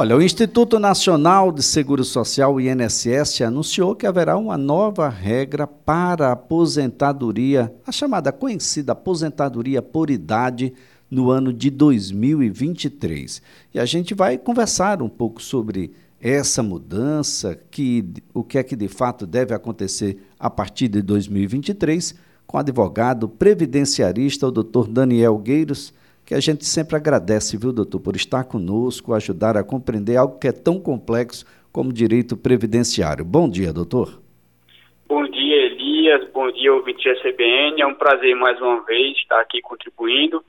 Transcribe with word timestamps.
Olha, 0.00 0.16
o 0.16 0.22
Instituto 0.22 0.78
Nacional 0.78 1.50
de 1.50 1.60
Seguro 1.60 2.04
Social, 2.04 2.54
o 2.54 2.60
INSS, 2.60 3.42
anunciou 3.42 3.96
que 3.96 4.06
haverá 4.06 4.36
uma 4.36 4.56
nova 4.56 5.08
regra 5.08 5.66
para 5.66 6.28
a 6.28 6.32
aposentadoria, 6.34 7.74
a 7.84 7.90
chamada 7.90 8.30
conhecida 8.30 8.92
aposentadoria 8.92 9.82
por 9.82 10.08
idade, 10.08 10.72
no 11.10 11.32
ano 11.32 11.52
de 11.52 11.68
2023. 11.68 13.42
E 13.74 13.80
a 13.80 13.84
gente 13.84 14.14
vai 14.14 14.38
conversar 14.38 15.02
um 15.02 15.08
pouco 15.08 15.42
sobre 15.42 15.90
essa 16.20 16.62
mudança, 16.62 17.58
que, 17.68 18.08
o 18.32 18.44
que 18.44 18.56
é 18.56 18.62
que 18.62 18.76
de 18.76 18.86
fato 18.86 19.26
deve 19.26 19.52
acontecer 19.52 20.28
a 20.38 20.48
partir 20.48 20.86
de 20.86 21.02
2023, 21.02 22.14
com 22.46 22.56
o 22.56 22.60
advogado 22.60 23.28
previdenciarista, 23.28 24.46
o 24.46 24.52
doutor 24.52 24.86
Daniel 24.86 25.36
Gueiros 25.38 25.92
que 26.28 26.34
a 26.34 26.40
gente 26.40 26.66
sempre 26.66 26.94
agradece, 26.94 27.56
viu, 27.56 27.72
doutor, 27.72 28.00
por 28.00 28.14
estar 28.14 28.44
conosco, 28.44 29.14
ajudar 29.14 29.56
a 29.56 29.64
compreender 29.64 30.18
algo 30.18 30.38
que 30.38 30.46
é 30.46 30.52
tão 30.52 30.78
complexo 30.78 31.46
como 31.72 31.90
direito 31.90 32.36
previdenciário. 32.36 33.24
Bom 33.24 33.48
dia, 33.48 33.72
doutor. 33.72 34.20
Bom 35.08 35.24
dia, 35.24 35.56
Elias. 35.56 36.28
Bom 36.34 36.52
dia, 36.52 36.74
ouvinte 36.74 37.08
da 37.08 37.18
CBN. 37.22 37.80
É 37.80 37.86
um 37.86 37.94
prazer 37.94 38.36
mais 38.36 38.60
uma 38.60 38.84
vez 38.84 39.16
estar 39.16 39.40
aqui 39.40 39.62
contribuindo. 39.62 40.44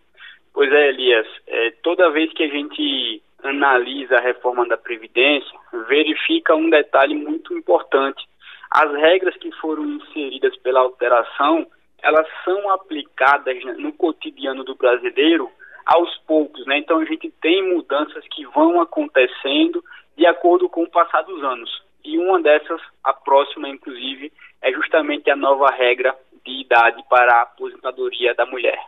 Pois 0.54 0.70
é, 0.70 0.90
Elias, 0.90 1.26
é, 1.48 1.72
toda 1.82 2.12
vez 2.12 2.30
que 2.34 2.44
a 2.44 2.50
gente 2.50 3.24
analisa 3.42 4.18
a 4.18 4.22
reforma 4.22 4.68
da 4.68 4.76
Previdência, 4.76 5.58
verifica 5.88 6.56
um 6.56 6.70
detalhe 6.70 7.16
muito 7.16 7.58
importante. 7.58 8.22
As 8.70 8.92
regras 8.96 9.38
que 9.38 9.50
foram 9.62 9.86
inseridas 9.86 10.58
pela 10.58 10.82
alteração, 10.82 11.66
elas 12.04 12.28
são 12.44 12.70
aplicadas 12.70 13.56
no 13.78 13.94
cotidiano 13.94 14.66
do 14.66 14.76
brasileiro 14.76 15.50
aos 15.86 16.16
poucos, 16.20 16.66
né? 16.66 16.78
Então 16.78 17.00
a 17.00 17.06
gente 17.06 17.32
tem 17.42 17.74
mudanças 17.74 18.24
que 18.30 18.46
vão 18.48 18.82
acontecendo 18.82 19.84
de 20.18 20.26
acordo 20.26 20.68
com 20.70 20.84
o 20.84 20.90
passar 20.90 21.22
dos 21.24 21.44
anos. 21.44 21.70
E 22.04 22.18
uma 22.18 22.42
dessas, 22.42 22.82
a 23.04 23.14
próxima, 23.14 23.70
inclusive, 23.70 24.32
é 24.62 24.72
justamente 24.72 25.30
a 25.30 25.36
nova 25.36 25.70
regra 25.70 26.16
de 26.46 26.62
idade 26.62 27.04
para 27.10 27.34
a 27.34 27.42
aposentadoria 27.44 28.34
da 28.34 28.46
mulher. 28.46 28.80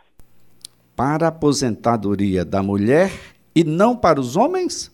Para 0.96 1.26
a 1.26 1.28
aposentadoria 1.28 2.44
da 2.44 2.62
mulher 2.62 3.10
e 3.54 3.64
não 3.64 3.96
para 3.96 4.20
os 4.20 4.36
homens? 4.36 4.90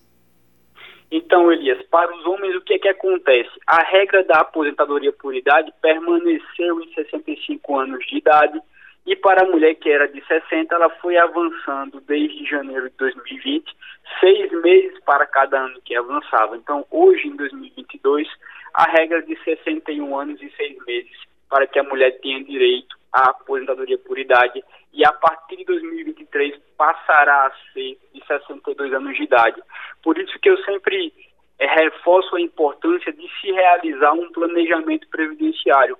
Então, 1.11 1.50
Elias, 1.50 1.83
para 1.91 2.15
os 2.15 2.27
homens 2.27 2.55
o 2.55 2.61
que 2.61 2.75
é 2.75 2.78
que 2.78 2.89
acontece? 2.89 3.50
A 3.67 3.83
regra 3.83 4.22
da 4.25 4.41
aposentadoria 4.41 5.12
por 5.12 5.34
idade 5.34 5.72
permaneceu 5.81 6.81
em 6.83 6.92
65 6.92 7.78
anos 7.78 8.05
de 8.06 8.19
idade 8.19 8.61
e 9.09 9.17
para 9.17 9.42
a 9.42 9.48
mulher 9.48 9.75
que 9.77 9.89
era 9.89 10.06
de 10.06 10.23
60, 10.27 10.75
ela 10.75 10.91
foi 11.01 11.17
avançando 11.17 11.98
desde 12.03 12.45
janeiro 12.45 12.91
de 12.91 12.97
2020, 12.98 13.75
seis 14.20 14.53
meses 14.61 15.00
para 15.03 15.25
cada 15.25 15.59
ano 15.59 15.81
que 15.83 15.97
avançava. 15.97 16.59
Então, 16.59 16.84
hoje, 16.91 17.27
em 17.27 17.34
2022, 17.34 18.28
a 18.75 18.84
regra 18.91 19.23
de 19.23 19.34
61 19.45 20.15
anos 20.15 20.42
e 20.42 20.50
seis 20.55 20.77
meses 20.87 21.17
para 21.48 21.67
que 21.67 21.78
a 21.78 21.84
mulher 21.84 22.20
tenha 22.20 22.45
direito 22.45 22.95
à 23.11 23.31
aposentadoria 23.31 23.97
por 23.97 24.19
idade 24.19 24.62
e 24.92 25.03
a 25.06 25.12
partir 25.15 25.56
de 25.56 25.65
2023 25.65 26.61
passará 26.77 27.47
a 27.47 27.53
ser 27.72 27.97
de 28.12 28.27
62 28.27 28.93
anos 28.93 29.17
de 29.17 29.22
idade. 29.22 29.62
Por 30.03 30.19
isso 30.19 30.39
que 30.39 30.50
eu 30.50 30.59
sempre 30.65 31.15
é, 31.59 31.67
reforço 31.67 32.37
a 32.37 32.41
importância 32.43 33.11
de 33.11 33.27
se 33.41 33.50
realizar 33.53 34.12
um 34.12 34.31
planejamento 34.33 35.09
previdenciário 35.09 35.97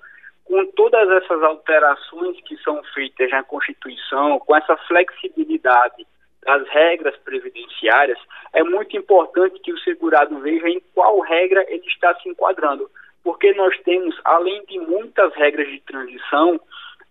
com 0.49 0.65
todas 0.73 1.09
essas 1.11 1.43
alterações 1.43 2.41
que 2.41 2.57
são 2.59 2.83
feitas 2.95 3.31
na 3.31 3.43
Constituição, 3.45 4.39
com 4.39 4.57
essa 4.57 4.77
flexibilidade 4.89 6.07
das 6.43 6.67
regras 6.69 7.15
previdenciárias, 7.19 8.19
é 8.55 8.65
muito 8.65 8.97
importante 8.97 9.61
que 9.61 9.73
o 9.73 9.79
segurado 9.81 10.39
veja 10.41 10.67
em 10.67 10.81
qual 10.95 11.21
regra 11.21 11.65
ele 11.69 11.87
está 11.87 12.15
se 12.17 12.31
enquadrando, 12.31 12.91
porque 13.23 13.53
nós 13.53 13.79
temos, 13.83 14.19
além 14.25 14.65
de 14.65 14.79
muitas 14.79 15.35
regras 15.35 15.69
de 15.69 15.81
transição, 15.81 16.59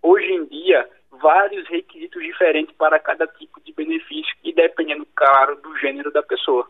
hoje 0.02 0.32
em 0.32 0.44
dia, 0.46 0.88
vários 1.12 1.68
requisitos 1.68 2.20
diferentes 2.20 2.74
para 2.76 2.98
cada 2.98 3.26
tipo 3.28 3.60
de 3.60 3.72
benefício 3.72 4.34
e 4.42 4.52
dependendo, 4.52 5.06
claro, 5.14 5.54
do 5.62 5.76
gênero 5.78 6.10
da 6.10 6.24
pessoa. 6.24 6.68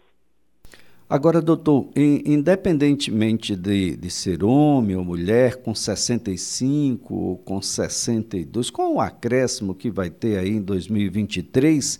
Agora, 1.10 1.40
doutor, 1.40 1.88
independentemente 1.96 3.56
de, 3.56 3.96
de 3.96 4.10
ser 4.10 4.44
homem 4.44 4.94
ou 4.94 5.02
mulher, 5.02 5.56
com 5.56 5.74
65 5.74 7.14
ou 7.14 7.38
com 7.38 7.62
62, 7.62 8.68
com 8.68 8.96
o 8.96 9.00
acréscimo 9.00 9.74
que 9.74 9.90
vai 9.90 10.10
ter 10.10 10.38
aí 10.38 10.50
em 10.50 10.60
2023, 10.60 11.98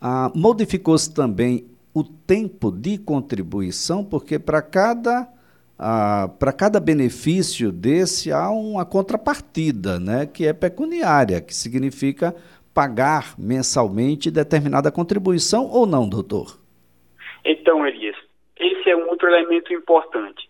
ah, 0.00 0.32
modificou-se 0.34 1.14
também 1.14 1.66
o 1.94 2.02
tempo 2.02 2.72
de 2.72 2.98
contribuição, 2.98 4.04
porque 4.04 4.40
para 4.40 4.60
cada, 4.60 5.28
ah, 5.78 6.28
para 6.36 6.52
cada 6.52 6.80
benefício 6.80 7.70
desse 7.70 8.32
há 8.32 8.50
uma 8.50 8.84
contrapartida, 8.84 10.00
né, 10.00 10.26
que 10.26 10.44
é 10.44 10.52
pecuniária, 10.52 11.40
que 11.40 11.54
significa 11.54 12.34
pagar 12.74 13.34
mensalmente 13.38 14.32
determinada 14.32 14.90
contribuição 14.90 15.66
ou 15.66 15.86
não, 15.86 16.08
doutor? 16.08 16.58
Então, 17.44 17.86
Elias, 17.86 18.07
esse 18.88 18.90
é 18.90 18.96
um 18.96 19.08
outro 19.08 19.28
elemento 19.28 19.72
importante. 19.72 20.48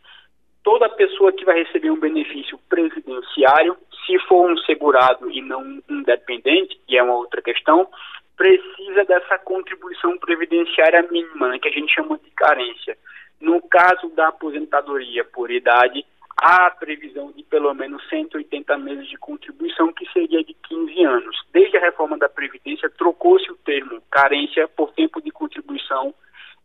Toda 0.63 0.89
pessoa 0.89 1.33
que 1.33 1.45
vai 1.45 1.63
receber 1.63 1.91
um 1.91 1.99
benefício 1.99 2.59
previdenciário, 2.69 3.77
se 4.07 4.19
for 4.27 4.51
um 4.51 4.57
segurado 4.59 5.31
e 5.31 5.41
não 5.43 5.61
um 5.63 5.83
independente, 5.89 6.79
que 6.87 6.97
é 6.97 7.03
uma 7.03 7.15
outra 7.15 7.43
questão, 7.43 7.89
precisa 8.37 9.05
dessa 9.05 9.39
contribuição 9.39 10.17
previdenciária 10.19 11.03
mínima, 11.11 11.49
né, 11.49 11.59
que 11.59 11.69
a 11.69 11.73
gente 11.73 11.93
chama 11.93 12.19
de 12.19 12.31
carência. 12.31 12.97
No 13.41 13.61
caso 13.63 14.09
da 14.15 14.29
aposentadoria 14.29 15.25
por 15.25 15.51
idade, 15.51 16.05
há 16.41 16.67
a 16.67 16.71
previsão 16.71 17.33
de 17.33 17.43
pelo 17.45 17.73
menos 17.75 18.07
180 18.09 18.79
meses 18.79 19.09
de 19.09 19.17
contribuição, 19.17 19.93
que 19.93 20.07
seria 20.13 20.45
de 20.45 20.55
15 20.69 21.05
anos. 21.05 21.37
Desde 21.53 21.77
a 21.79 21.81
reforma 21.81 22.19
da 22.19 22.29
Previdência, 22.29 22.91
trocou-se 22.91 23.51
o 23.51 23.57
termo 23.57 24.01
carência 24.11 24.69
por 24.69 24.93
tempo 24.93 25.21
de 25.21 25.31
contribuição 25.31 26.15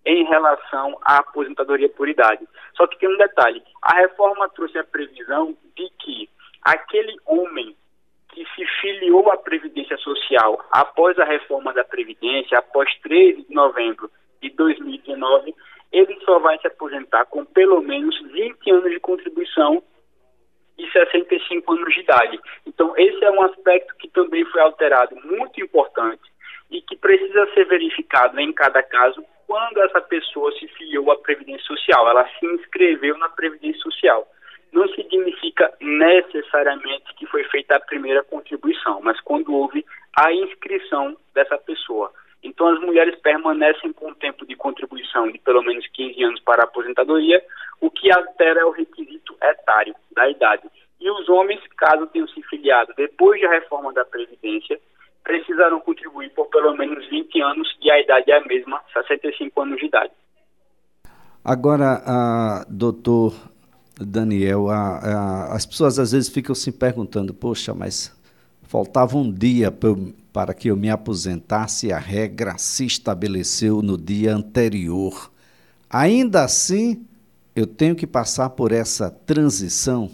em 0.05 0.25
relação 0.25 0.97
à 1.03 1.17
aposentadoria 1.17 1.89
por 1.89 2.09
idade. 2.09 2.47
Só 2.75 2.87
que 2.87 2.97
tem 2.97 3.09
um 3.09 3.17
detalhe: 3.17 3.63
a 3.81 3.95
reforma 3.97 4.49
trouxe 4.49 4.77
a 4.77 4.83
previsão 4.83 5.55
de 5.75 5.89
que 5.99 6.29
aquele 6.63 7.15
homem 7.25 7.75
que 8.29 8.45
se 8.55 8.65
filiou 8.81 9.31
à 9.31 9.37
Previdência 9.37 9.97
Social 9.97 10.59
após 10.71 11.17
a 11.19 11.23
reforma 11.23 11.71
da 11.71 11.83
Previdência, 11.83 12.57
após 12.57 12.89
13 13.01 13.43
de 13.43 13.53
novembro 13.53 14.09
de 14.41 14.49
2019, 14.49 15.53
ele 15.91 16.19
só 16.25 16.39
vai 16.39 16.57
se 16.57 16.67
aposentar 16.67 17.25
com 17.25 17.45
pelo 17.45 17.81
menos 17.81 18.19
20 18.31 18.71
anos 18.71 18.91
de 18.91 18.99
contribuição 18.99 19.83
e 20.77 20.89
65 20.89 21.71
anos 21.71 21.93
de 21.93 21.99
idade. 21.99 22.39
Então, 22.65 22.93
esse 22.97 23.23
é 23.23 23.29
um 23.29 23.43
aspecto 23.43 23.95
que 23.97 24.09
também 24.09 24.43
foi 24.45 24.61
alterado, 24.61 25.15
muito 25.23 25.61
importante, 25.61 26.32
e 26.73 26.81
que 26.81 26.97
precisa 26.97 27.45
ser 27.53 27.65
verificado 27.65 28.39
em 28.39 28.51
cada 28.51 28.81
caso 28.81 29.23
quando 29.45 29.79
essa 29.81 30.01
pessoa 30.01 30.51
se 30.53 30.67
filiou 30.69 31.11
à 31.11 31.17
Previdência 31.17 31.63
Social, 31.65 32.09
ela 32.09 32.27
se 32.39 32.45
inscreveu 32.47 33.15
na 33.19 33.29
Previdência 33.29 33.79
Social. 33.81 34.27
Não 34.71 34.87
significa 34.89 35.71
necessariamente 35.79 37.13
que 37.15 37.27
foi 37.27 37.43
feita 37.43 37.75
a 37.75 37.79
primeira 37.79 38.23
contribuição, 38.23 38.99
mas 39.03 39.21
quando 39.21 39.53
houve 39.53 39.85
a 40.17 40.33
inscrição 40.33 41.15
dessa 41.35 41.57
pessoa. 41.59 42.11
Então, 42.41 42.67
as 42.67 42.79
mulheres 42.79 43.15
permanecem 43.21 43.93
com 43.93 44.09
um 44.09 44.15
tempo 44.15 44.45
de 44.45 44.55
contribuição 44.55 45.31
de 45.31 45.37
pelo 45.37 45.61
menos 45.61 45.85
15 45.93 46.23
anos 46.23 46.39
para 46.41 46.63
a 46.63 46.65
aposentadoria, 46.65 47.43
o 47.79 47.91
que 47.91 48.11
altera 48.11 48.61
é 48.61 48.65
o 48.65 48.71
requisito 48.71 49.37
etário 49.41 49.93
da 50.15 50.27
idade. 50.27 50.67
E 50.99 51.09
os 51.11 51.29
homens, 51.29 51.61
caso 51.77 52.07
tenham 52.07 52.27
se 52.29 52.41
filiado 52.43 52.93
depois 52.97 53.39
da 53.39 53.49
reforma 53.49 53.93
da 53.93 54.03
Previdência, 54.03 54.79
precisarão 55.23 55.79
contribuir 55.79 56.29
por 56.31 56.47
pelo 56.47 56.75
menos 56.75 57.07
20 57.09 57.41
anos 57.41 57.67
e 57.81 57.89
a 57.89 58.01
idade 58.01 58.31
é 58.31 58.37
a 58.37 58.45
mesma, 58.45 58.81
65 58.93 59.61
anos 59.61 59.79
de 59.79 59.85
idade. 59.85 60.11
Agora, 61.43 62.01
a, 62.05 62.65
doutor 62.69 63.33
Daniel, 63.99 64.69
a, 64.69 64.97
a, 64.97 65.55
as 65.55 65.65
pessoas 65.65 65.99
às 65.99 66.11
vezes 66.11 66.29
ficam 66.29 66.55
se 66.55 66.71
perguntando, 66.71 67.33
poxa, 67.33 67.73
mas 67.73 68.15
faltava 68.63 69.17
um 69.17 69.31
dia 69.31 69.71
para, 69.71 69.89
eu, 69.89 70.13
para 70.31 70.53
que 70.53 70.69
eu 70.69 70.75
me 70.75 70.89
aposentasse 70.89 71.87
e 71.87 71.93
a 71.93 71.99
regra 71.99 72.57
se 72.57 72.85
estabeleceu 72.85 73.81
no 73.81 73.97
dia 73.97 74.33
anterior. 74.33 75.31
Ainda 75.89 76.43
assim, 76.43 77.05
eu 77.55 77.67
tenho 77.67 77.95
que 77.95 78.07
passar 78.07 78.49
por 78.49 78.71
essa 78.71 79.11
transição? 79.11 80.09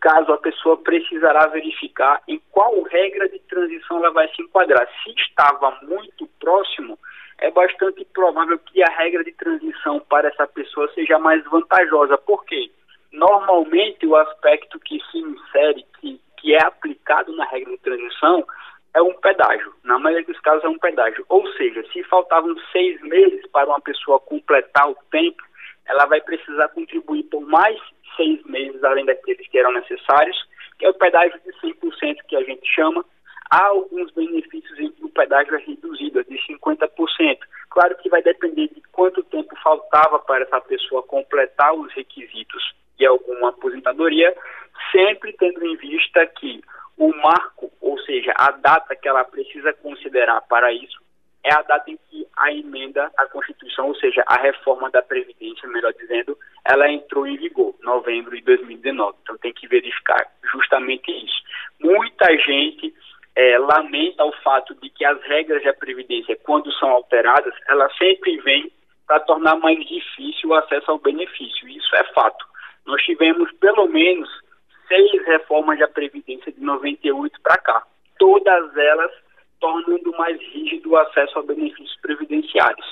Caso 0.00 0.32
a 0.32 0.38
pessoa 0.38 0.76
precisará 0.78 1.46
verificar 1.48 2.22
em 2.26 2.40
qual 2.50 2.82
regra 2.82 3.28
de 3.28 3.38
transição 3.40 3.98
ela 3.98 4.10
vai 4.10 4.28
se 4.34 4.42
enquadrar. 4.42 4.88
Se 5.04 5.10
estava 5.10 5.78
muito 5.82 6.26
próximo, 6.40 6.98
é 7.38 7.50
bastante 7.50 8.04
provável 8.06 8.58
que 8.58 8.82
a 8.82 8.90
regra 8.96 9.22
de 9.24 9.32
transição 9.32 10.00
para 10.00 10.28
essa 10.28 10.46
pessoa 10.46 10.90
seja 10.94 11.18
mais 11.18 11.42
vantajosa. 11.44 12.16
Por 12.18 12.44
quê? 12.44 12.70
Normalmente 13.12 14.06
o 14.06 14.16
aspecto 14.16 14.78
que 14.80 15.00
se 15.10 15.18
insere, 15.18 15.84
que, 16.00 16.20
que 16.38 16.54
é 16.54 16.64
aplicado 16.64 17.34
na 17.36 17.44
regra 17.46 17.70
de 17.72 17.78
transição, 17.78 18.44
é 18.94 19.02
um 19.02 19.14
pedágio. 19.14 19.72
Na 19.84 19.98
maioria 19.98 20.26
dos 20.26 20.40
casos 20.40 20.64
é 20.64 20.68
um 20.68 20.78
pedágio. 20.78 21.24
Ou 21.28 21.46
seja, 21.52 21.82
se 21.92 22.02
faltavam 22.04 22.54
seis 22.72 23.00
meses 23.02 23.46
para 23.52 23.68
uma 23.68 23.80
pessoa 23.80 24.18
completar 24.20 24.88
o 24.88 24.96
tempo, 25.10 25.42
ela 25.90 26.06
vai 26.06 26.20
precisar 26.20 26.68
contribuir 26.68 27.24
por 27.24 27.40
mais 27.42 27.78
seis 28.16 28.42
meses, 28.44 28.82
além 28.84 29.04
daqueles 29.04 29.46
que 29.48 29.58
eram 29.58 29.72
necessários, 29.72 30.36
que 30.78 30.86
é 30.86 30.88
o 30.88 30.94
pedágio 30.94 31.38
de 31.44 31.52
100% 31.52 32.16
que 32.28 32.36
a 32.36 32.42
gente 32.44 32.66
chama. 32.72 33.04
Há 33.50 33.66
alguns 33.66 34.12
benefícios 34.12 34.78
em 34.78 34.92
que 34.92 35.04
o 35.04 35.08
pedágio 35.08 35.56
é 35.56 35.58
reduzido, 35.58 36.20
é 36.20 36.22
de 36.22 36.38
50%. 36.46 37.38
Claro 37.70 37.96
que 37.96 38.08
vai 38.08 38.22
depender 38.22 38.68
de 38.68 38.80
quanto 38.92 39.22
tempo 39.24 39.54
faltava 39.62 40.20
para 40.20 40.44
essa 40.44 40.60
pessoa 40.60 41.02
completar 41.02 41.74
os 41.74 41.92
requisitos 41.92 42.62
de 42.96 43.06
alguma 43.06 43.48
aposentadoria, 43.48 44.34
sempre 44.92 45.32
tendo 45.32 45.64
em 45.66 45.76
vista 45.76 46.24
que 46.26 46.62
o 46.96 47.08
marco, 47.16 47.72
ou 47.80 47.98
seja, 48.00 48.32
a 48.36 48.52
data 48.52 48.94
que 48.94 49.08
ela 49.08 49.24
precisa 49.24 49.72
considerar 49.72 50.40
para 50.42 50.72
isso, 50.72 51.00
é 51.44 51.52
a 51.52 51.62
data 51.62 51.90
em 51.90 51.98
que 52.08 52.26
a 52.36 52.52
emenda 52.52 53.10
à 53.16 53.26
Constituição, 53.26 53.88
ou 53.88 53.94
seja, 53.96 54.22
a 54.26 54.40
reforma 54.40 54.90
da 54.90 55.02
Previdência, 55.02 55.68
melhor 55.68 55.92
dizendo, 55.94 56.36
ela 56.64 56.90
entrou 56.90 57.26
em 57.26 57.36
vigor, 57.36 57.74
novembro 57.82 58.36
de 58.36 58.42
2019. 58.42 59.16
Então 59.22 59.38
tem 59.38 59.52
que 59.52 59.66
verificar 59.66 60.26
justamente 60.52 61.10
isso. 61.10 61.42
Muita 61.80 62.26
gente 62.38 62.94
é, 63.34 63.58
lamenta 63.58 64.24
o 64.24 64.32
fato 64.42 64.74
de 64.76 64.90
que 64.90 65.04
as 65.04 65.20
regras 65.22 65.62
da 65.62 65.72
Previdência, 65.72 66.36
quando 66.42 66.72
são 66.74 66.90
alteradas, 66.90 67.54
elas 67.68 67.96
sempre 67.96 68.36
vêm 68.38 68.70
para 69.06 69.20
tornar 69.20 69.56
mais 69.56 69.78
difícil 69.86 70.50
o 70.50 70.54
acesso 70.54 70.90
ao 70.90 70.98
benefício. 70.98 71.68
Isso 71.68 71.96
é 71.96 72.04
fato. 72.12 72.44
Nós 72.86 73.02
tivemos 73.02 73.50
pelo 73.52 73.86
menos 73.88 74.28
seis 74.88 75.26
reformas 75.26 75.78
da 75.78 75.88
Previdência 75.88 76.52
de 76.52 76.60
98 76.60 77.40
para 77.42 77.56
cá. 77.56 77.82
Todas 78.18 78.76
elas 78.76 79.10
tornando 79.60 80.10
mais 80.12 80.40
rígido 80.40 80.90
o 80.90 80.96
acesso 80.96 81.38
a 81.38 81.42
benefícios 81.42 81.96
previdenciários. 82.00 82.86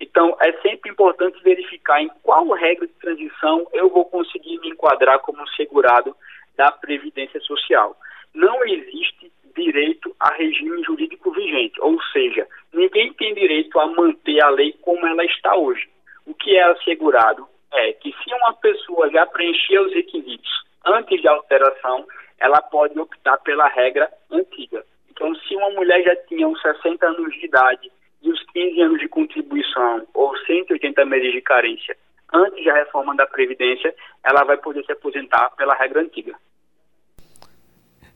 Então, 0.00 0.36
é 0.40 0.52
sempre 0.60 0.90
importante 0.90 1.42
verificar 1.42 2.00
em 2.00 2.10
qual 2.22 2.48
regra 2.52 2.86
de 2.86 2.92
transição 2.94 3.66
eu 3.72 3.88
vou 3.88 4.04
conseguir 4.06 4.58
me 4.60 4.70
enquadrar 4.70 5.20
como 5.20 5.46
segurado 5.50 6.16
da 6.56 6.72
Previdência 6.72 7.40
Social. 7.40 7.96
Não 8.34 8.64
existe 8.64 9.30
direito 9.54 10.14
a 10.20 10.34
regime 10.34 10.82
jurídico 10.84 11.30
vigente, 11.32 11.80
ou 11.80 12.00
seja, 12.12 12.46
ninguém 12.72 13.12
tem 13.14 13.34
direito 13.34 13.78
a 13.80 13.86
manter 13.86 14.42
a 14.42 14.50
lei 14.50 14.72
como 14.82 15.06
ela 15.06 15.24
está 15.24 15.56
hoje. 15.56 15.88
O 16.26 16.34
que 16.34 16.56
é 16.56 16.62
assegurado 16.64 17.46
é 17.72 17.92
que 17.94 18.12
se 18.12 18.34
uma 18.34 18.52
pessoa 18.54 19.10
já 19.10 19.26
preencher 19.26 19.78
os 19.80 19.92
requisitos 19.94 20.50
antes 20.84 21.22
da 21.22 21.32
alteração, 21.32 22.06
ela 22.38 22.60
pode 22.60 22.98
optar 22.98 23.38
pela 23.38 23.66
regra 23.68 24.10
antiga. 24.30 24.84
Então, 25.16 25.34
se 25.34 25.56
uma 25.56 25.70
mulher 25.70 26.04
já 26.04 26.14
tinha 26.28 26.46
uns 26.46 26.60
60 26.60 27.06
anos 27.06 27.32
de 27.32 27.46
idade 27.46 27.90
e 28.22 28.30
os 28.30 28.42
15 28.52 28.80
anos 28.82 29.00
de 29.00 29.08
contribuição 29.08 30.06
ou 30.12 30.36
180 30.36 31.06
meses 31.06 31.32
de 31.32 31.40
carência 31.40 31.96
antes 32.34 32.62
da 32.62 32.74
reforma 32.74 33.16
da 33.16 33.26
Previdência, 33.26 33.94
ela 34.22 34.44
vai 34.44 34.58
poder 34.58 34.84
se 34.84 34.92
aposentar 34.92 35.50
pela 35.56 35.74
regra 35.74 36.02
antiga. 36.02 36.34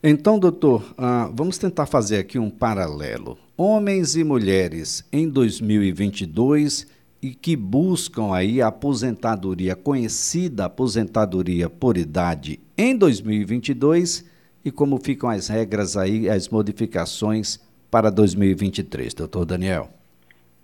Então, 0.03 0.37
doutor, 0.37 0.81
uh, 0.91 1.33
vamos 1.33 1.57
tentar 1.57 1.87
fazer 1.87 2.19
aqui 2.19 2.37
um 2.37 2.51
paralelo. 2.51 3.35
Homens 3.57 4.15
e 4.15 4.23
mulheres 4.23 5.07
em 5.11 5.27
2022 5.27 6.85
e 7.21 7.33
que 7.33 7.55
buscam 7.55 8.33
aí 8.33 8.61
a 8.61 8.67
aposentadoria, 8.67 9.75
conhecida 9.75 10.65
aposentadoria 10.65 11.67
por 11.67 11.97
idade 11.97 12.59
em 12.77 12.95
2022 12.95 14.30
e 14.63 14.71
como 14.71 14.97
ficam 14.97 15.29
as 15.29 15.49
regras 15.49 15.97
aí, 15.97 16.29
as 16.29 16.49
modificações 16.49 17.57
para 17.91 18.09
2023, 18.09 19.13
doutor 19.13 19.45
Daniel? 19.45 19.89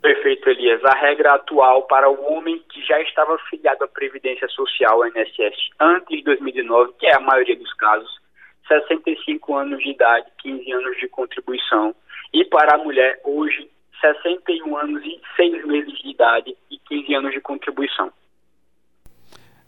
Perfeito, 0.00 0.48
Elias. 0.48 0.84
A 0.84 0.96
regra 0.96 1.34
atual 1.34 1.82
para 1.82 2.08
o 2.08 2.32
homem 2.32 2.62
que 2.70 2.80
já 2.82 3.00
estava 3.02 3.34
afiliado 3.34 3.84
à 3.84 3.88
Previdência 3.88 4.48
Social, 4.48 5.06
INSS, 5.06 5.70
antes 5.80 6.18
de 6.18 6.24
2009, 6.24 6.92
que 6.98 7.06
é 7.06 7.14
a 7.14 7.20
maioria 7.20 7.56
dos 7.56 7.72
casos, 7.74 8.10
65 8.68 9.54
anos 9.54 9.82
de 9.82 9.90
idade, 9.90 10.26
15 10.38 10.72
anos 10.72 10.96
de 10.98 11.08
contribuição. 11.08 11.94
E 12.32 12.44
para 12.44 12.76
a 12.76 12.78
mulher, 12.78 13.20
hoje, 13.24 13.68
61 14.00 14.76
anos 14.76 15.04
e 15.04 15.20
6 15.36 15.66
meses 15.66 15.98
de 15.98 16.10
idade 16.10 16.56
e 16.70 16.78
15 16.78 17.14
anos 17.14 17.32
de 17.32 17.40
contribuição. 17.40 18.12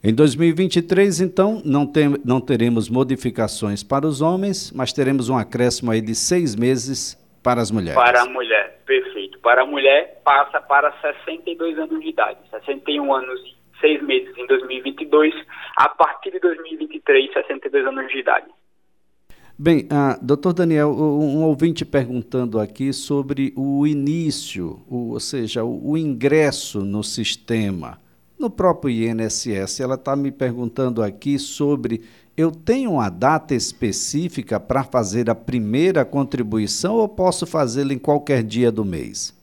Em 0.02 0.14
2023, 0.14 1.20
então, 1.20 1.60
não, 1.62 1.86
tem, 1.86 2.16
não 2.24 2.40
teremos 2.40 2.88
modificações 2.88 3.82
para 3.82 4.06
os 4.06 4.22
homens, 4.22 4.72
mas 4.74 4.94
teremos 4.94 5.28
um 5.28 5.36
acréscimo 5.36 5.90
aí 5.90 6.00
de 6.00 6.14
seis 6.14 6.56
meses 6.56 7.18
para 7.42 7.60
as 7.60 7.70
mulheres. 7.70 8.00
Para 8.00 8.22
a 8.22 8.24
mulher, 8.24 8.80
perfeito. 8.86 9.38
Para 9.40 9.60
a 9.60 9.66
mulher, 9.66 10.22
passa 10.24 10.58
para 10.58 10.90
62 11.02 11.78
anos 11.78 12.00
de 12.00 12.08
idade, 12.08 12.38
61 12.50 13.12
anos 13.12 13.40
e 13.40 13.78
seis 13.78 14.02
meses 14.02 14.34
em 14.38 14.46
2022, 14.46 15.34
a 15.76 15.90
partir 15.90 16.30
de 16.30 16.40
2023, 16.40 17.34
62 17.34 17.86
anos 17.86 18.10
de 18.10 18.20
idade. 18.20 18.46
Bem, 19.58 19.80
uh, 19.80 20.24
doutor 20.24 20.54
Daniel, 20.54 20.88
um 20.88 21.44
ouvinte 21.44 21.84
perguntando 21.84 22.58
aqui 22.58 22.94
sobre 22.94 23.52
o 23.54 23.86
início, 23.86 24.82
o, 24.88 25.12
ou 25.12 25.20
seja, 25.20 25.62
o, 25.62 25.90
o 25.90 25.98
ingresso 25.98 26.80
no 26.80 27.04
sistema 27.04 27.98
no 28.40 28.50
próprio 28.50 28.90
INSS. 28.90 29.80
Ela 29.80 29.96
está 29.96 30.16
me 30.16 30.32
perguntando 30.32 31.02
aqui 31.02 31.38
sobre 31.38 32.00
eu 32.36 32.50
tenho 32.50 32.92
uma 32.92 33.10
data 33.10 33.54
específica 33.54 34.58
para 34.58 34.82
fazer 34.82 35.28
a 35.28 35.34
primeira 35.34 36.06
contribuição 36.06 36.96
ou 36.96 37.06
posso 37.06 37.46
fazê-la 37.46 37.92
em 37.92 37.98
qualquer 37.98 38.42
dia 38.42 38.72
do 38.72 38.82
mês? 38.82 39.36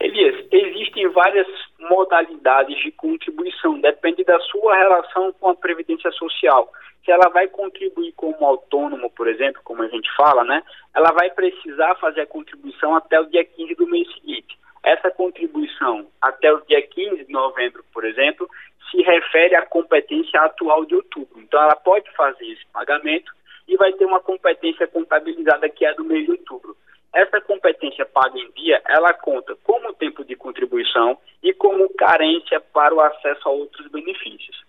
Elias, 0.00 0.46
existem 0.50 1.06
várias 1.08 1.46
modalidades 1.78 2.78
de 2.82 2.90
contribuição, 2.92 3.78
depende 3.80 4.24
da 4.24 4.40
sua 4.40 4.76
relação 4.76 5.30
com 5.38 5.50
a 5.50 5.54
Previdência 5.54 6.10
Social. 6.12 6.72
Se 7.04 7.10
ela 7.10 7.28
vai 7.28 7.48
contribuir 7.48 8.12
como 8.12 8.46
autônomo, 8.46 9.10
por 9.10 9.28
exemplo, 9.28 9.60
como 9.62 9.82
a 9.82 9.88
gente 9.88 10.08
fala, 10.16 10.42
né? 10.44 10.62
Ela 10.94 11.12
vai 11.12 11.30
precisar 11.30 11.94
fazer 11.96 12.22
a 12.22 12.26
contribuição 12.26 12.94
até 12.94 13.20
o 13.20 13.26
dia 13.26 13.44
15 13.44 13.74
do 13.74 13.86
mês 13.86 14.10
seguinte. 14.14 14.49
Essa 14.90 15.08
contribuição 15.08 16.08
até 16.20 16.52
o 16.52 16.60
dia 16.66 16.82
15 16.82 17.24
de 17.24 17.32
novembro, 17.32 17.84
por 17.92 18.04
exemplo, 18.04 18.48
se 18.90 19.00
refere 19.02 19.54
à 19.54 19.64
competência 19.64 20.40
atual 20.40 20.84
de 20.84 20.96
outubro. 20.96 21.40
Então, 21.40 21.62
ela 21.62 21.76
pode 21.76 22.10
fazer 22.16 22.44
esse 22.46 22.66
pagamento 22.72 23.32
e 23.68 23.76
vai 23.76 23.92
ter 23.92 24.04
uma 24.04 24.18
competência 24.18 24.88
contabilizada 24.88 25.68
que 25.68 25.84
é 25.84 25.94
do 25.94 26.02
mês 26.02 26.24
de 26.24 26.32
outubro. 26.32 26.76
Essa 27.14 27.40
competência 27.40 28.04
paga 28.04 28.36
em 28.36 28.50
dia, 28.50 28.82
ela 28.88 29.12
conta 29.14 29.56
como 29.62 29.92
tempo 29.94 30.24
de 30.24 30.34
contribuição 30.34 31.16
e 31.40 31.52
como 31.52 31.88
carência 31.94 32.60
para 32.60 32.92
o 32.92 33.00
acesso 33.00 33.48
a 33.48 33.52
outros 33.52 33.86
benefícios. 33.92 34.64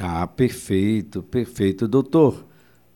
Ah, 0.00 0.28
perfeito, 0.28 1.24
perfeito. 1.24 1.88
Doutor, 1.88 2.44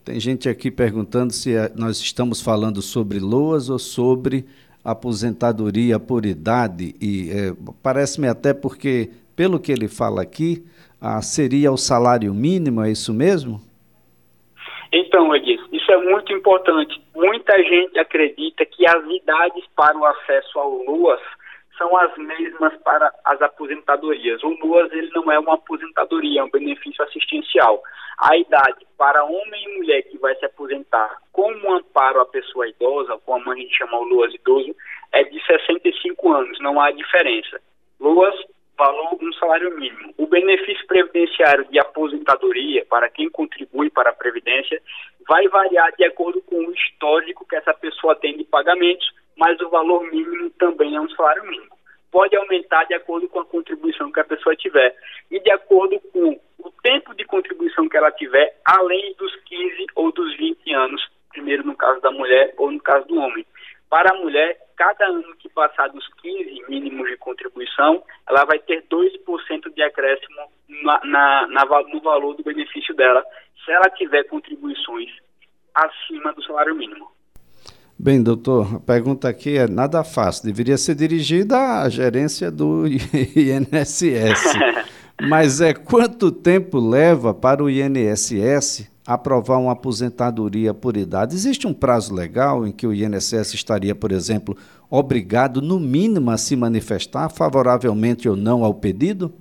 tem 0.04 0.20
gente 0.20 0.48
aqui 0.48 0.70
perguntando 0.70 1.32
se 1.32 1.56
eh, 1.56 1.72
nós 1.76 1.98
estamos 1.98 2.40
falando 2.40 2.80
sobre 2.80 3.18
loas 3.18 3.68
ou 3.70 3.78
sobre 3.78 4.46
aposentadoria 4.90 5.98
por 5.98 6.24
idade 6.24 6.94
e 7.00 7.30
é, 7.30 7.52
parece-me 7.82 8.28
até 8.28 8.54
porque, 8.54 9.10
pelo 9.36 9.60
que 9.60 9.72
ele 9.72 9.88
fala 9.88 10.22
aqui, 10.22 10.64
ah, 11.00 11.20
seria 11.22 11.70
o 11.70 11.76
salário 11.76 12.32
mínimo, 12.34 12.82
é 12.82 12.90
isso 12.90 13.12
mesmo? 13.12 13.60
Então, 14.92 15.34
Elias, 15.34 15.60
isso 15.70 15.92
é 15.92 15.96
muito 15.98 16.32
importante. 16.32 17.00
Muita 17.14 17.56
gente 17.62 17.98
acredita 17.98 18.64
que 18.64 18.86
as 18.86 19.04
idades 19.04 19.64
para 19.76 19.96
o 19.96 20.04
acesso 20.04 20.58
ao 20.58 20.82
LUAS 20.84 21.20
são 21.78 21.96
as 21.96 22.14
mesmas 22.18 22.76
para 22.82 23.10
as 23.24 23.40
aposentadorias. 23.40 24.42
O 24.42 24.48
LUAS 24.48 24.92
ele 24.92 25.10
não 25.14 25.30
é 25.30 25.38
uma 25.38 25.54
aposentadoria, 25.54 26.40
é 26.40 26.44
um 26.44 26.50
benefício 26.50 27.02
assistencial. 27.04 27.82
A 28.18 28.36
idade 28.36 28.86
para 28.98 29.24
homem 29.24 29.64
e 29.64 29.78
mulher 29.78 30.02
que 30.02 30.18
vai 30.18 30.34
se 30.34 30.44
aposentar 30.44 31.18
como 31.32 31.72
amparo 31.72 32.20
à 32.20 32.26
pessoa 32.26 32.68
idosa, 32.68 33.16
como 33.24 33.50
a 33.50 33.54
gente 33.54 33.74
chama 33.76 33.98
o 33.98 34.04
LUAS 34.04 34.34
idoso, 34.34 34.74
é 35.12 35.22
de 35.22 35.40
65 35.46 36.32
anos, 36.32 36.58
não 36.60 36.80
há 36.80 36.90
diferença. 36.90 37.60
LUAS, 38.00 38.34
valor 38.76 39.18
um 39.20 39.32
salário 39.34 39.76
mínimo. 39.78 40.12
O 40.18 40.26
benefício 40.26 40.86
previdenciário 40.86 41.64
de 41.66 41.78
aposentadoria, 41.78 42.84
para 42.86 43.08
quem 43.08 43.30
contribui 43.30 43.88
para 43.90 44.10
a 44.10 44.14
Previdência, 44.14 44.80
vai 45.28 45.46
variar 45.48 45.92
de 45.96 46.04
acordo 46.04 46.40
com 46.42 46.56
o 46.56 46.72
histórico 46.72 47.46
que 47.46 47.56
essa 47.56 47.74
pessoa 47.74 48.16
tem 48.16 48.36
de 48.36 48.44
pagamentos 48.44 49.06
mas 49.38 49.58
o 49.60 49.70
valor 49.70 50.02
mínimo 50.10 50.50
também 50.58 50.96
é 50.96 51.00
um 51.00 51.08
salário 51.10 51.44
mínimo. 51.44 51.78
Pode 52.10 52.36
aumentar 52.36 52.84
de 52.84 52.94
acordo 52.94 53.28
com 53.28 53.38
a 53.38 53.44
contribuição 53.44 54.10
que 54.10 54.20
a 54.20 54.24
pessoa 54.24 54.56
tiver 54.56 54.94
e 55.30 55.38
de 55.38 55.50
acordo 55.52 56.00
com 56.12 56.38
o 56.58 56.70
tempo 56.82 57.14
de 57.14 57.24
contribuição 57.24 57.88
que 57.88 57.96
ela 57.96 58.10
tiver, 58.10 58.58
além 58.64 59.14
dos 59.14 59.34
15 59.44 59.86
ou 59.94 60.10
dos 60.10 60.36
20 60.36 60.74
anos, 60.74 61.08
primeiro 61.30 61.64
no 61.64 61.76
caso 61.76 62.00
da 62.00 62.10
mulher 62.10 62.52
ou 62.56 62.70
no 62.70 62.80
caso 62.80 63.06
do 63.06 63.18
homem. 63.18 63.46
Para 63.88 64.10
a 64.14 64.18
mulher, 64.18 64.58
cada 64.76 65.06
ano 65.06 65.36
que 65.38 65.48
passar 65.48 65.88
dos 65.88 66.06
15 66.20 66.64
mínimos 66.68 67.08
de 67.08 67.16
contribuição, 67.16 68.02
ela 68.28 68.44
vai 68.44 68.58
ter 68.58 68.82
2% 68.82 69.72
de 69.72 69.82
acréscimo 69.82 70.50
na, 70.82 71.00
na, 71.04 71.46
na, 71.46 71.82
no 71.82 72.00
valor 72.00 72.34
do 72.34 72.42
benefício 72.42 72.94
dela, 72.94 73.24
se 73.64 73.70
ela 73.70 73.88
tiver 73.90 74.24
contribuições 74.24 75.10
acima 75.74 76.32
do 76.32 76.42
salário 76.42 76.74
mínimo. 76.74 77.17
Bem, 78.00 78.22
doutor, 78.22 78.76
a 78.76 78.78
pergunta 78.78 79.28
aqui 79.28 79.58
é 79.58 79.66
nada 79.66 80.04
fácil. 80.04 80.44
Deveria 80.46 80.78
ser 80.78 80.94
dirigida 80.94 81.80
à 81.82 81.88
gerência 81.88 82.48
do 82.48 82.86
INSS. 82.86 84.54
Mas 85.28 85.60
é 85.60 85.74
quanto 85.74 86.30
tempo 86.30 86.78
leva 86.78 87.34
para 87.34 87.60
o 87.60 87.68
INSS 87.68 88.88
aprovar 89.04 89.58
uma 89.58 89.72
aposentadoria 89.72 90.72
por 90.72 90.96
idade? 90.96 91.34
Existe 91.34 91.66
um 91.66 91.74
prazo 91.74 92.14
legal 92.14 92.64
em 92.64 92.70
que 92.70 92.86
o 92.86 92.94
INSS 92.94 93.54
estaria, 93.54 93.96
por 93.96 94.12
exemplo, 94.12 94.56
obrigado, 94.88 95.60
no 95.60 95.80
mínimo, 95.80 96.30
a 96.30 96.38
se 96.38 96.54
manifestar 96.54 97.28
favoravelmente 97.28 98.28
ou 98.28 98.36
não 98.36 98.62
ao 98.62 98.74
pedido? 98.74 99.32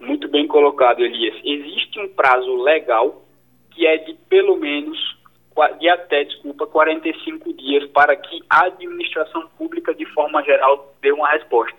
Muito 0.00 0.28
bem 0.28 0.48
colocado, 0.48 0.98
Elias. 0.98 1.36
Existe 1.44 2.00
um 2.00 2.08
prazo 2.08 2.56
legal 2.56 3.22
que 3.70 3.86
é 3.86 3.98
de 3.98 4.14
pelo 4.28 4.56
menos 4.56 5.15
de 5.78 5.88
até, 5.88 6.24
desculpa, 6.24 6.66
45 6.66 7.52
dias 7.54 7.84
para 7.90 8.14
que 8.14 8.42
a 8.50 8.66
administração 8.66 9.48
pública, 9.56 9.94
de 9.94 10.04
forma 10.06 10.42
geral, 10.42 10.94
dê 11.00 11.10
uma 11.12 11.30
resposta. 11.30 11.76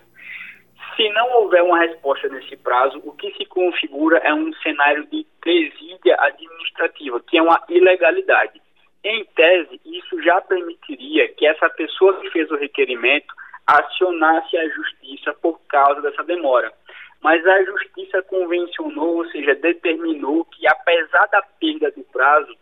Se 0.96 1.08
não 1.10 1.32
houver 1.42 1.62
uma 1.62 1.80
resposta 1.80 2.28
nesse 2.28 2.56
prazo, 2.58 3.00
o 3.06 3.12
que 3.12 3.32
se 3.34 3.46
configura 3.46 4.18
é 4.18 4.34
um 4.34 4.52
cenário 4.56 5.06
de 5.08 5.26
presídia 5.40 6.18
administrativa, 6.20 7.20
que 7.20 7.38
é 7.38 7.42
uma 7.42 7.64
ilegalidade. 7.70 8.60
Em 9.04 9.24
tese, 9.36 9.80
isso 9.86 10.22
já 10.24 10.42
permitiria 10.42 11.28
que 11.30 11.46
essa 11.46 11.70
pessoa 11.70 12.20
que 12.20 12.32
fez 12.32 12.50
o 12.50 12.58
requerimento 12.58 13.34
acionasse 13.68 14.58
a 14.58 14.70
justiça 14.70 15.34
por 15.34 15.60
causa 15.68 16.02
dessa 16.02 16.24
demora. 16.24 16.74
Mas 17.22 17.46
a 17.46 17.64
justiça 17.64 18.24
convencionou, 18.24 19.18
ou 19.18 19.26
seja, 19.30 19.54
determinou 19.56 20.46
que, 20.46 20.68
apesar 20.68 21.28
da 21.28 21.42
perda 21.60 21.92
do 21.92 22.04
prazo, 22.06 22.56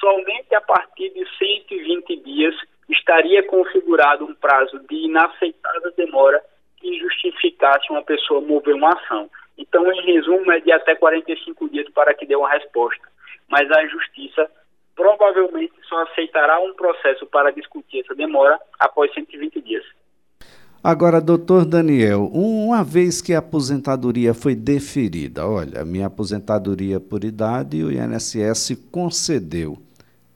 somente 0.00 0.54
a 0.54 0.60
partir 0.60 1.10
de 1.10 1.24
120 1.38 2.16
dias 2.24 2.54
estaria 2.88 3.46
configurado 3.46 4.24
um 4.24 4.34
prazo 4.34 4.80
de 4.88 4.96
inaceitável 5.04 5.92
demora 5.96 6.42
que 6.78 6.98
justificasse 6.98 7.90
uma 7.90 8.02
pessoa 8.02 8.40
mover 8.40 8.74
uma 8.74 8.88
ação. 8.88 9.30
Então, 9.56 9.86
em 9.92 10.00
resumo, 10.14 10.50
é 10.50 10.60
de 10.60 10.72
até 10.72 10.94
45 10.94 11.68
dias 11.68 11.88
para 11.90 12.14
que 12.14 12.26
dê 12.26 12.34
uma 12.34 12.48
resposta. 12.48 13.06
Mas 13.48 13.70
a 13.70 13.86
justiça 13.86 14.50
provavelmente 14.96 15.72
só 15.88 16.02
aceitará 16.02 16.58
um 16.60 16.74
processo 16.74 17.26
para 17.26 17.50
discutir 17.50 18.00
essa 18.00 18.14
demora 18.14 18.58
após 18.78 19.12
120 19.14 19.60
dias. 19.60 19.84
Agora, 20.82 21.20
doutor 21.20 21.66
Daniel, 21.66 22.30
uma 22.32 22.82
vez 22.82 23.20
que 23.20 23.34
a 23.34 23.38
aposentadoria 23.38 24.32
foi 24.32 24.54
deferida, 24.54 25.46
olha, 25.46 25.84
minha 25.84 26.06
aposentadoria 26.06 26.98
por 26.98 27.22
idade 27.22 27.84
o 27.84 27.92
INSS 27.92 28.88
concedeu, 28.90 29.76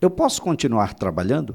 eu 0.05 0.11
posso 0.11 0.43
continuar 0.43 0.95
trabalhando? 0.95 1.55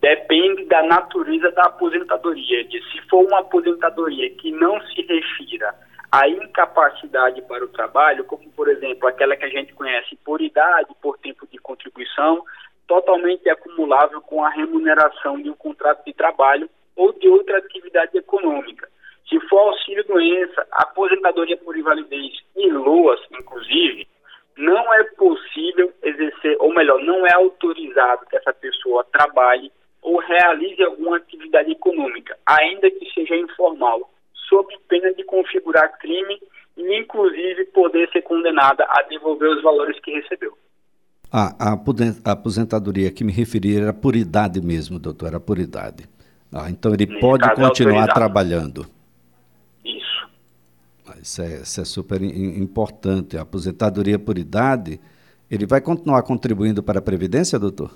Depende 0.00 0.64
da 0.66 0.82
natureza 0.84 1.50
da 1.50 1.64
aposentadoria. 1.64 2.64
De 2.64 2.80
se 2.90 3.00
for 3.08 3.26
uma 3.26 3.40
aposentadoria 3.40 4.30
que 4.30 4.52
não 4.52 4.80
se 4.82 5.02
refira 5.02 5.74
à 6.12 6.28
incapacidade 6.28 7.42
para 7.42 7.64
o 7.64 7.68
trabalho, 7.68 8.24
como 8.24 8.48
por 8.52 8.68
exemplo 8.68 9.08
aquela 9.08 9.36
que 9.36 9.44
a 9.44 9.48
gente 9.48 9.72
conhece 9.72 10.16
por 10.24 10.40
idade, 10.40 10.94
por 11.02 11.18
tempo 11.18 11.46
de 11.50 11.58
contribuição, 11.58 12.44
totalmente 12.86 13.48
acumulável 13.48 14.20
com 14.20 14.44
a 14.44 14.50
remuneração 14.50 15.42
de 15.42 15.50
um 15.50 15.54
contrato 15.54 16.04
de 16.04 16.12
trabalho 16.12 16.70
ou 16.94 17.12
de 17.12 17.28
outra 17.28 17.58
atividade 17.58 18.16
econômica. 18.16 18.88
Se 19.28 19.40
for 19.48 19.58
auxílio-doença, 19.58 20.64
aposentadoria 20.70 21.56
por 21.56 21.76
invalidez 21.76 22.32
e 22.54 22.70
LOAS, 22.70 23.20
inclusive, 23.32 24.06
não 24.56 24.94
é 24.94 25.04
possível 25.04 25.92
exercer, 26.02 26.56
ou 26.60 26.72
melhor, 26.72 27.02
não 27.02 27.26
é 27.26 27.36
autorizado 27.96 28.26
que 28.26 28.36
essa 28.36 28.52
pessoa 28.52 29.04
trabalhe 29.12 29.72
ou 30.02 30.18
realize 30.20 30.82
alguma 30.82 31.16
atividade 31.16 31.72
econômica, 31.72 32.36
ainda 32.46 32.90
que 32.90 33.10
seja 33.12 33.34
informal, 33.34 34.12
sob 34.48 34.72
pena 34.88 35.12
de 35.14 35.24
configurar 35.24 35.98
crime 35.98 36.38
e, 36.76 37.00
inclusive, 37.00 37.64
poder 37.66 38.08
ser 38.10 38.22
condenada 38.22 38.84
a 38.88 39.02
devolver 39.02 39.48
os 39.48 39.62
valores 39.62 39.98
que 40.00 40.12
recebeu. 40.12 40.56
Ah, 41.32 41.56
a 42.24 42.32
aposentadoria 42.32 43.10
que 43.10 43.24
me 43.24 43.32
referi 43.32 43.76
era 43.76 43.92
por 43.92 44.14
idade 44.14 44.60
mesmo, 44.60 44.98
doutor, 44.98 45.28
era 45.28 45.40
por 45.40 45.58
idade. 45.58 46.08
Ah, 46.52 46.70
então 46.70 46.94
ele 46.94 47.06
Nesse 47.06 47.20
pode 47.20 47.52
continuar 47.54 48.06
trabalhando. 48.06 48.86
Isso. 49.84 50.28
Ah, 51.08 51.16
isso 51.20 51.42
é, 51.42 51.56
isso 51.56 51.80
é 51.80 51.84
super 51.84 52.22
importante. 52.22 53.36
A 53.36 53.42
aposentadoria 53.42 54.18
por 54.20 54.38
idade, 54.38 55.00
ele 55.50 55.66
vai 55.66 55.80
continuar 55.80 56.22
contribuindo 56.22 56.82
para 56.82 56.98
a 56.98 57.02
Previdência, 57.02 57.58
doutor? 57.58 57.90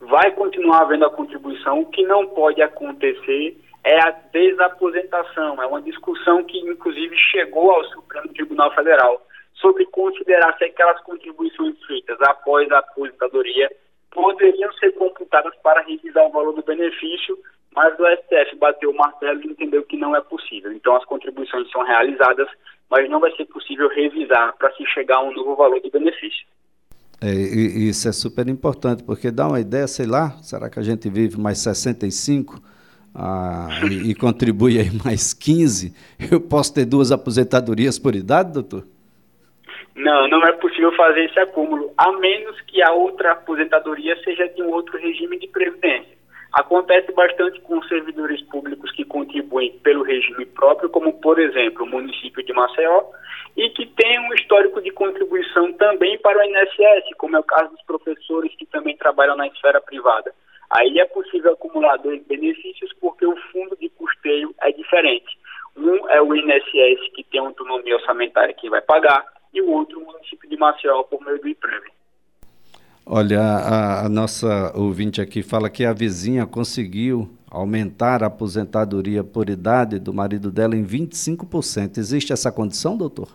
Vai 0.00 0.30
continuar 0.32 0.82
havendo 0.82 1.04
a 1.04 1.10
contribuição. 1.10 1.80
O 1.80 1.86
que 1.86 2.02
não 2.04 2.26
pode 2.26 2.62
acontecer 2.62 3.56
é 3.82 3.96
a 4.02 4.10
desaposentação. 4.32 5.60
É 5.62 5.66
uma 5.66 5.82
discussão 5.82 6.44
que, 6.44 6.58
inclusive, 6.58 7.16
chegou 7.16 7.70
ao 7.70 7.84
Supremo 7.84 8.28
Tribunal 8.28 8.72
Federal 8.74 9.22
sobre 9.54 9.86
considerar 9.86 10.56
se 10.58 10.64
aquelas 10.64 11.00
contribuições 11.02 11.74
feitas 11.86 12.20
após 12.22 12.70
a 12.70 12.78
aposentadoria 12.78 13.70
poderiam 14.10 14.72
ser 14.74 14.92
computadas 14.92 15.54
para 15.62 15.82
revisar 15.82 16.24
o 16.26 16.32
valor 16.32 16.52
do 16.54 16.62
benefício, 16.62 17.38
mas 17.76 17.94
o 18.00 18.06
STF 18.06 18.56
bateu 18.58 18.90
o 18.90 18.96
martelo 18.96 19.38
e 19.42 19.48
entendeu 19.48 19.82
que 19.84 19.98
não 19.98 20.16
é 20.16 20.20
possível. 20.22 20.72
Então 20.72 20.96
as 20.96 21.04
contribuições 21.04 21.70
são 21.70 21.84
realizadas, 21.84 22.48
mas 22.90 23.08
não 23.10 23.20
vai 23.20 23.30
ser 23.36 23.44
possível 23.44 23.88
revisar 23.88 24.56
para 24.56 24.72
se 24.72 24.86
chegar 24.86 25.16
a 25.16 25.22
um 25.22 25.32
novo 25.32 25.54
valor 25.54 25.78
do 25.80 25.90
benefício. 25.90 26.46
É, 27.22 27.30
isso 27.30 28.08
é 28.08 28.12
super 28.12 28.48
importante, 28.48 29.04
porque 29.04 29.30
dá 29.30 29.46
uma 29.46 29.60
ideia, 29.60 29.86
sei 29.86 30.06
lá, 30.06 30.30
será 30.42 30.70
que 30.70 30.78
a 30.78 30.82
gente 30.82 31.08
vive 31.10 31.38
mais 31.38 31.58
65 31.58 32.60
ah, 33.14 33.68
e, 33.90 34.10
e 34.10 34.14
contribui 34.14 34.78
aí 34.78 34.90
mais 35.04 35.34
15? 35.34 35.94
Eu 36.32 36.40
posso 36.40 36.74
ter 36.74 36.86
duas 36.86 37.12
aposentadorias 37.12 37.98
por 37.98 38.14
idade, 38.14 38.52
doutor? 38.52 38.84
Não, 39.94 40.28
não 40.28 40.42
é 40.44 40.52
possível 40.52 40.94
fazer 40.94 41.24
esse 41.24 41.38
acúmulo, 41.40 41.90
a 41.96 42.12
menos 42.12 42.58
que 42.62 42.82
a 42.82 42.92
outra 42.92 43.32
aposentadoria 43.32 44.16
seja 44.22 44.46
de 44.48 44.62
um 44.62 44.70
outro 44.70 44.98
regime 44.98 45.38
de 45.38 45.48
previdência. 45.48 46.16
Acontece 46.52 47.12
bastante 47.12 47.60
com 47.60 47.82
servidores 47.84 48.40
públicos 48.42 48.90
que 48.92 49.04
contribuem 49.04 49.78
pelo 49.80 50.02
regime 50.02 50.46
próprio, 50.46 50.88
como, 50.88 51.12
por 51.20 51.38
exemplo, 51.38 51.84
o 51.84 51.88
município 51.88 52.42
de 52.44 52.52
Maceió, 52.52 53.04
e 53.56 53.70
que 53.70 53.86
tem 53.86 54.18
um 54.20 54.34
histórico 54.34 54.80
de 54.80 54.90
contribuição 54.90 55.72
também 55.74 56.18
para 56.18 56.38
o 56.38 56.42
INSS, 56.42 57.14
como 57.18 57.36
é 57.36 57.40
o 57.40 57.44
caso 57.44 57.70
dos 57.70 57.82
professores 57.82 58.54
que 58.56 58.66
também 58.66 58.96
trabalham 58.96 59.36
na 59.36 59.46
esfera 59.46 59.80
privada. 59.80 60.32
Aí 60.70 60.98
é 60.98 61.04
possível 61.06 61.52
acumular 61.52 61.96
dois 61.98 62.22
benefícios 62.26 62.92
porque 63.00 63.24
o 63.24 63.36
fundo 63.52 63.76
de 63.76 63.88
custeio 63.90 64.54
é 64.62 64.72
diferente. 64.72 65.38
Um 65.76 66.08
é 66.08 66.20
o 66.20 66.34
INSS, 66.34 67.12
que 67.14 67.24
tem 67.24 67.40
autonomia 67.40 67.96
orçamentária 67.96 68.54
que 68.54 68.68
vai 68.68 68.80
pagar, 68.80 69.24
e 69.52 69.60
o 69.60 69.70
outro 69.70 70.00
o 70.00 70.06
município 70.06 70.48
de 70.48 70.56
Maceió 70.56 71.02
por 71.04 71.22
meio 71.24 71.40
do 71.40 71.48
IPREV. 71.48 71.95
Olha, 73.08 73.38
a, 73.40 74.06
a, 74.06 74.08
nossa 74.08 74.76
ouvinte 74.76 75.20
aqui 75.20 75.40
fala 75.40 75.70
que 75.70 75.84
a 75.84 75.92
vizinha 75.92 76.44
conseguiu 76.44 77.30
aumentar 77.48 78.24
a 78.24 78.26
aposentadoria 78.26 79.22
por 79.22 79.48
idade 79.48 80.00
do 80.00 80.12
marido 80.12 80.50
dela 80.50 80.74
em 80.74 80.84
25%. 80.84 81.98
Existe 81.98 82.32
essa 82.32 82.50
condição, 82.50 82.98
doutor? 82.98 83.28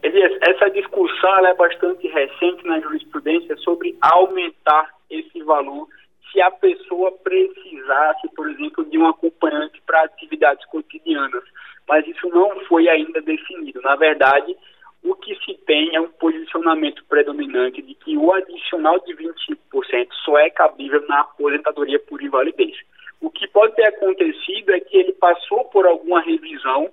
Essa 0.00 0.70
discussão 0.70 1.44
é 1.44 1.54
bastante 1.54 2.06
recente 2.06 2.64
na 2.64 2.78
jurisprudência 2.78 3.56
sobre 3.56 3.96
aumentar 4.00 4.94
esse 5.10 5.42
valor 5.42 5.88
se 6.30 6.40
a 6.40 6.50
pessoa 6.52 7.10
precisasse, 7.24 8.28
por 8.36 8.48
exemplo, 8.48 8.84
de 8.84 8.96
um 8.96 9.08
acompanhante 9.08 9.82
para 9.84 10.04
atividades 10.04 10.64
cotidianas. 10.66 11.42
Mas 11.88 12.06
isso 12.06 12.28
não 12.28 12.60
foi 12.66 12.88
ainda 12.88 13.20
definido. 13.22 13.80
Na 13.82 13.96
verdade, 13.96 14.56
o 15.06 15.14
que 15.14 15.36
se 15.44 15.54
tem 15.66 15.94
é 15.94 16.00
um 16.00 16.08
posicionamento 16.08 17.04
predominante 17.04 17.80
de 17.80 17.94
que 17.94 18.16
o 18.16 18.32
adicional 18.32 18.98
de 19.00 19.14
25% 19.14 20.08
só 20.24 20.36
é 20.38 20.50
cabível 20.50 21.06
na 21.06 21.20
aposentadoria 21.20 21.98
por 22.00 22.20
invalidez. 22.20 22.76
O 23.20 23.30
que 23.30 23.46
pode 23.48 23.74
ter 23.76 23.86
acontecido 23.86 24.72
é 24.72 24.80
que 24.80 24.96
ele 24.96 25.12
passou 25.12 25.64
por 25.66 25.86
alguma 25.86 26.20
revisão 26.20 26.90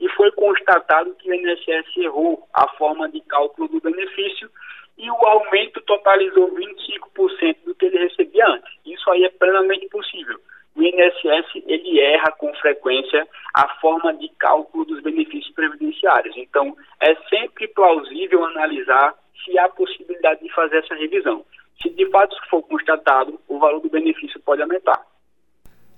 e 0.00 0.08
foi 0.10 0.32
constatado 0.32 1.14
que 1.16 1.30
o 1.30 1.34
INSS 1.34 1.96
errou 1.98 2.48
a 2.54 2.66
forma 2.76 3.08
de 3.10 3.20
cálculo 3.20 3.68
do 3.68 3.80
benefício 3.80 4.50
e 4.96 5.10
o 5.10 5.26
aumento 5.26 5.80
totalizou 5.82 6.54
25% 6.54 7.56
do 7.66 7.74
que 7.74 7.86
ele 7.86 7.98
recebia 7.98 8.46
antes. 8.46 8.72
Isso 8.86 9.10
aí 9.10 9.24
é 9.24 9.30
plenamente 9.30 9.86
possível 9.88 10.40
o 10.76 10.82
INSS 10.82 11.62
ele 11.66 12.00
erra 12.00 12.32
com 12.32 12.52
frequência 12.54 13.26
a 13.54 13.68
forma 13.80 14.14
de 14.14 14.28
cálculo 14.38 14.84
dos 14.84 15.02
benefícios 15.02 15.52
previdenciários. 15.54 16.36
Então, 16.36 16.76
é 17.00 17.14
sempre 17.28 17.68
plausível 17.68 18.44
analisar 18.44 19.14
se 19.44 19.58
há 19.58 19.68
possibilidade 19.68 20.42
de 20.42 20.52
fazer 20.52 20.78
essa 20.78 20.94
revisão. 20.94 21.44
Se 21.82 21.90
de 21.90 22.08
fato 22.10 22.36
for 22.48 22.62
constatado, 22.62 23.40
o 23.48 23.58
valor 23.58 23.80
do 23.80 23.88
benefício 23.88 24.40
pode 24.40 24.62
aumentar. 24.62 25.00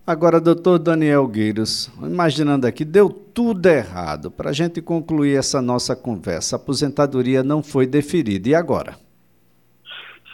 Agora, 0.05 0.41
doutor 0.41 0.81
Daniel 0.81 1.27
Gueiros, 1.29 1.87
imaginando 2.03 2.67
aqui, 2.67 2.85
deu 2.85 3.09
tudo 3.09 3.67
errado. 3.67 4.33
Para 4.33 4.51
a 4.51 4.53
gente 4.53 4.83
concluir 4.83 5.37
essa 5.37 5.63
nossa 5.63 5.95
conversa, 5.95 6.57
a 6.57 6.59
aposentadoria 6.59 7.43
não 7.45 7.63
foi 7.63 7.87
deferida. 7.87 8.49
E 8.49 8.55
agora? 8.55 8.95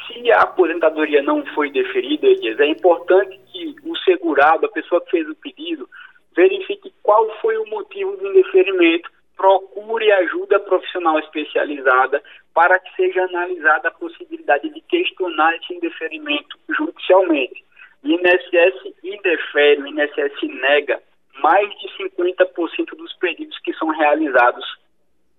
Se 0.06 0.30
a 0.32 0.40
aposentadoria 0.40 1.22
não 1.22 1.44
foi 1.54 1.70
deferida, 1.70 2.26
é 2.26 2.66
importante 2.66 3.38
que 3.58 3.88
o 3.88 3.96
segurado, 3.98 4.66
a 4.66 4.70
pessoa 4.70 5.00
que 5.00 5.10
fez 5.10 5.28
o 5.28 5.34
pedido, 5.34 5.88
verifique 6.36 6.92
qual 7.02 7.28
foi 7.40 7.56
o 7.58 7.66
motivo 7.66 8.16
do 8.16 8.28
indeferimento, 8.28 9.10
procure 9.36 10.10
ajuda 10.12 10.60
profissional 10.60 11.18
especializada 11.18 12.22
para 12.54 12.78
que 12.78 12.94
seja 12.96 13.22
analisada 13.24 13.88
a 13.88 13.92
possibilidade 13.92 14.68
de 14.68 14.80
questionar 14.82 15.54
esse 15.56 15.74
indeferimento 15.74 16.58
judicialmente. 16.68 17.64
O 18.02 18.08
INSS 18.08 18.94
indefere, 19.02 19.82
o 19.82 19.86
INSS 19.86 20.42
nega 20.42 21.02
mais 21.40 21.68
de 21.78 21.88
50% 21.88 22.96
dos 22.96 23.12
pedidos 23.14 23.58
que 23.60 23.72
são 23.74 23.88
realizados 23.88 24.64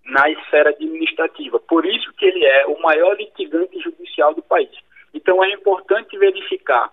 na 0.06 0.30
esfera 0.30 0.70
administrativa. 0.70 1.60
Por 1.60 1.86
isso 1.86 2.12
que 2.14 2.26
ele 2.26 2.46
é 2.46 2.68
o 2.68 2.82
maior 2.82 3.16
litigante 3.18 3.80
judicial 3.80 4.34
do 4.34 4.42
país. 4.42 4.72
Então 5.14 5.44
é 5.44 5.52
importante 5.52 6.18
verificar 6.18 6.92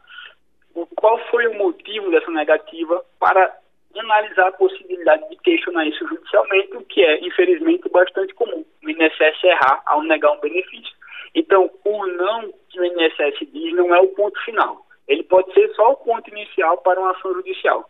o, 0.77 0.87
qual 0.95 1.19
foi 1.31 1.47
o 1.49 1.55
motivo 1.55 2.11
dessa 2.11 2.31
negativa 2.31 3.03
para 3.19 3.57
analisar 3.97 4.49
a 4.49 4.53
possibilidade 4.53 5.27
de 5.31 5.37
questionar 5.37 5.87
isso 5.87 6.07
judicialmente, 6.07 6.77
o 6.77 6.85
que 6.85 7.03
é, 7.03 7.27
infelizmente, 7.27 7.89
bastante 7.89 8.35
comum. 8.35 8.63
O 8.85 8.91
INSS 8.91 9.43
errar 9.43 9.83
ao 9.87 10.03
negar 10.03 10.33
um 10.33 10.41
benefício. 10.41 10.95
Então, 11.35 11.71
o 11.83 12.07
não 12.07 12.53
que 12.69 12.79
o 12.79 12.85
INSS 12.85 13.39
diz 13.53 13.73
não 13.75 13.95
é 13.95 14.01
o 14.01 14.09
ponto 14.09 14.39
final. 14.45 14.87
Ele 15.09 15.23
pode 15.23 15.53
ser 15.55 15.73
só 15.75 15.93
o 15.93 15.97
ponto 15.97 16.29
inicial 16.31 16.77
para 16.79 17.01
uma 17.01 17.13
ação 17.13 17.33
judicial. 17.33 17.89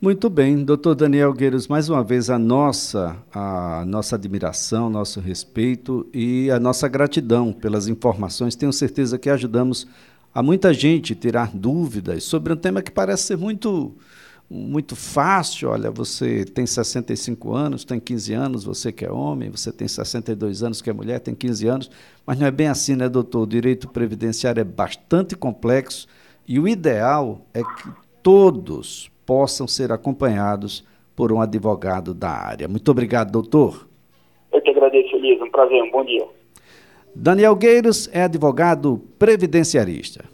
Muito 0.00 0.28
bem, 0.28 0.64
doutor 0.64 0.96
Daniel 0.96 1.32
Gueiros, 1.32 1.68
mais 1.68 1.88
uma 1.88 2.02
vez 2.02 2.28
a 2.28 2.36
nossa, 2.36 3.24
a 3.32 3.84
nossa 3.86 4.16
admiração, 4.16 4.90
nosso 4.90 5.20
respeito 5.20 6.10
e 6.12 6.50
a 6.50 6.58
nossa 6.58 6.88
gratidão 6.88 7.52
pelas 7.52 7.86
informações. 7.86 8.56
Tenho 8.56 8.72
certeza 8.72 9.16
que 9.16 9.30
ajudamos 9.30 9.86
a 10.34 10.42
muita 10.42 10.72
gente 10.72 11.14
tirar 11.14 11.50
dúvidas 11.54 12.24
sobre 12.24 12.52
um 12.52 12.56
tema 12.56 12.82
que 12.82 12.90
parece 12.90 13.24
ser 13.24 13.36
muito, 13.36 13.94
muito 14.50 14.96
fácil. 14.96 15.70
Olha, 15.70 15.90
você 15.90 16.44
tem 16.44 16.66
65 16.66 17.52
anos, 17.54 17.84
tem 17.84 18.00
15 18.00 18.32
anos, 18.32 18.64
você 18.64 18.90
que 18.90 19.04
é 19.04 19.10
homem, 19.10 19.50
você 19.50 19.70
tem 19.70 19.86
62 19.86 20.62
anos, 20.62 20.80
que 20.80 20.88
é 20.88 20.92
mulher, 20.92 21.20
tem 21.20 21.34
15 21.34 21.66
anos, 21.68 21.90
mas 22.26 22.38
não 22.38 22.46
é 22.46 22.50
bem 22.50 22.68
assim, 22.68 22.96
né, 22.96 23.08
doutor? 23.08 23.42
O 23.42 23.46
direito 23.46 23.88
previdenciário 23.88 24.60
é 24.60 24.64
bastante 24.64 25.36
complexo 25.36 26.06
e 26.48 26.58
o 26.58 26.66
ideal 26.66 27.40
é 27.52 27.60
que 27.62 27.90
todos 28.22 29.10
possam 29.26 29.68
ser 29.68 29.92
acompanhados 29.92 30.84
por 31.14 31.32
um 31.32 31.40
advogado 31.40 32.14
da 32.14 32.30
área. 32.30 32.66
Muito 32.68 32.90
obrigado, 32.90 33.30
doutor. 33.30 33.86
Eu 34.52 34.60
que 34.60 34.70
agradeço, 34.70 35.14
Elisa. 35.16 35.44
Um 35.44 35.50
prazer, 35.50 35.82
um 35.82 35.90
bom 35.90 36.04
dia. 36.04 36.26
Daniel 37.14 37.54
Gueiros 37.54 38.08
é 38.12 38.22
advogado 38.22 39.02
previdenciarista. 39.18 40.31